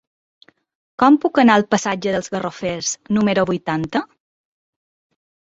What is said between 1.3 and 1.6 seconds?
anar